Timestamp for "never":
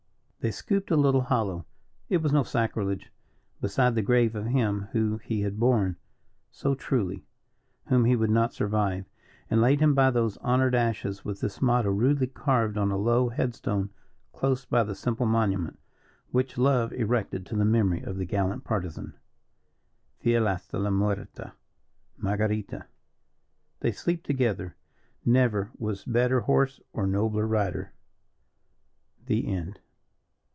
25.23-25.69